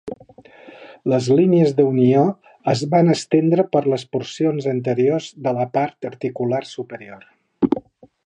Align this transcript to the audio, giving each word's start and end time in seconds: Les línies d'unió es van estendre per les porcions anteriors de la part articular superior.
Les 1.11 1.27
línies 1.39 1.73
d'unió 1.79 2.23
es 2.73 2.81
van 2.95 3.11
estendre 3.15 3.67
per 3.75 3.83
les 3.95 4.07
porcions 4.17 4.69
anteriors 4.73 5.29
de 5.49 5.55
la 5.61 5.69
part 5.79 6.11
articular 6.13 6.65
superior. 6.73 7.29